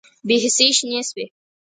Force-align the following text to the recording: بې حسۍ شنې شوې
بې 0.27 0.35
حسۍ 0.41 0.67
شنې 0.77 1.01
شوې 1.09 1.25